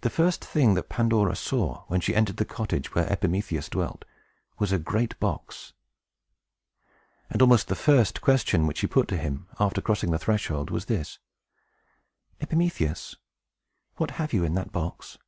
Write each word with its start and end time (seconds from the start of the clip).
The 0.00 0.08
first 0.08 0.42
thing 0.42 0.72
that 0.76 0.88
Pandora 0.88 1.36
saw, 1.36 1.84
when 1.88 2.00
she 2.00 2.16
entered 2.16 2.38
the 2.38 2.46
cottage 2.46 2.94
where 2.94 3.06
Epimetheus 3.12 3.68
dwelt, 3.68 4.06
was 4.58 4.72
a 4.72 4.78
great 4.78 5.20
box. 5.20 5.74
And 7.28 7.42
almost 7.42 7.68
the 7.68 7.74
first 7.74 8.22
question 8.22 8.66
which 8.66 8.78
she 8.78 8.86
put 8.86 9.06
to 9.08 9.18
him, 9.18 9.46
after 9.60 9.82
crossing 9.82 10.10
the 10.10 10.18
threshold, 10.18 10.70
was 10.70 10.86
this, 10.86 11.18
"Epimetheus, 12.40 13.16
what 13.96 14.12
have 14.12 14.32
you 14.32 14.42
in 14.42 14.54
that 14.54 14.72
box?" 14.72 15.18